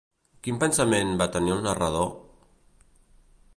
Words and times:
Quin 0.45 0.55
pensament 0.63 1.11
va 1.19 1.27
tenir 1.37 1.53
el 1.57 1.63
narrador? 1.67 2.11